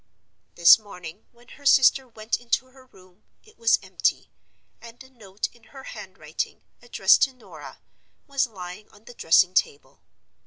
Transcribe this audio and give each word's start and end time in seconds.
"This 0.55 0.79
morning, 0.79 1.25
when 1.31 1.47
her 1.49 1.65
sister 1.67 2.07
went 2.07 2.35
into 2.39 2.65
her 2.71 2.87
room, 2.87 3.23
it 3.43 3.55
was 3.59 3.77
empty, 3.83 4.31
and 4.81 5.03
a 5.03 5.11
note 5.11 5.47
in 5.53 5.65
her 5.65 5.83
handwriting, 5.83 6.63
addressed 6.81 7.21
to 7.25 7.33
Norah, 7.33 7.77
was 8.25 8.47
lying 8.47 8.89
on 8.89 9.03
the 9.03 9.13
dressing 9.13 9.53
table. 9.53 10.01